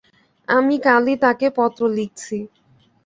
[0.47, 2.37] আমি কালই তাঁকে পত্র লিখছি।